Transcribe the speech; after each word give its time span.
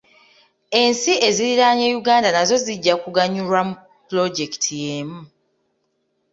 Ensi 0.81 1.13
eziriraanye 1.27 1.85
Uganda 2.01 2.27
nazo 2.35 2.55
zijja 2.65 2.93
kuganyulwa 3.03 3.59
mu 3.67 3.73
pulojekiti 4.07 4.71
y'emu. 4.83 5.19